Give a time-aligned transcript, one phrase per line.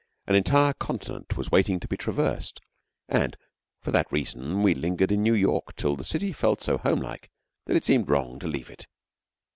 [0.25, 2.59] An entire continent was waiting to be traversed,
[3.07, 3.37] and,
[3.83, 7.29] for that reason, we lingered in New York till the city felt so homelike
[7.67, 8.87] that it seemed wrong to leave it.